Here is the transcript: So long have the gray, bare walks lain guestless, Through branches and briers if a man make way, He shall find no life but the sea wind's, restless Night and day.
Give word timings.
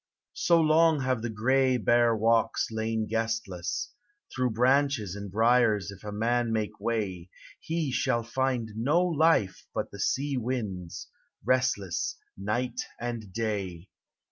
So 0.39 0.59
long 0.59 1.01
have 1.01 1.21
the 1.21 1.29
gray, 1.29 1.77
bare 1.77 2.15
walks 2.15 2.71
lain 2.71 3.05
guestless, 3.07 3.89
Through 4.35 4.49
branches 4.49 5.15
and 5.15 5.31
briers 5.31 5.91
if 5.91 6.03
a 6.03 6.11
man 6.11 6.51
make 6.51 6.79
way, 6.79 7.29
He 7.59 7.91
shall 7.91 8.23
find 8.23 8.71
no 8.75 8.99
life 9.05 9.67
but 9.75 9.91
the 9.91 9.99
sea 9.99 10.37
wind's, 10.37 11.07
restless 11.45 12.17
Night 12.35 12.81
and 12.99 13.31
day. 13.31 13.89